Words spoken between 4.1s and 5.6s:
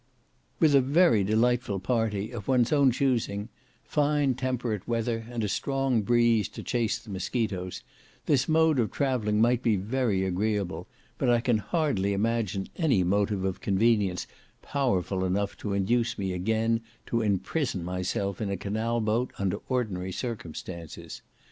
temperate weather, and a